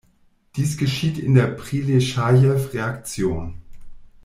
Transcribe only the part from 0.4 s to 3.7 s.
Dies geschieht in der Prileschajew-Reaktion.